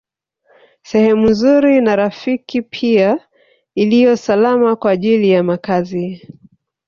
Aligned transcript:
Sehemu 0.89 1.27
nzuri 1.29 1.81
na 1.81 1.95
rafiki 1.95 2.61
pia 2.61 3.27
iliyo 3.75 4.17
salama 4.17 4.75
kwa 4.75 4.91
ajili 4.91 5.29
ya 5.29 5.43
makazi 5.43 6.27